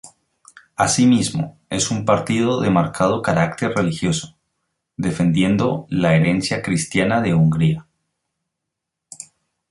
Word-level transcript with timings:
Asimismo, 0.77 1.59
es 1.69 1.91
un 1.91 2.05
partido 2.05 2.59
de 2.59 2.71
marcado 2.71 3.21
carácter 3.21 3.73
religioso, 3.75 4.35
defendiendo 4.97 5.85
la 5.91 6.15
herencia 6.15 6.63
cristiana 6.63 7.21
de 7.21 7.35
Hungría. 7.35 7.85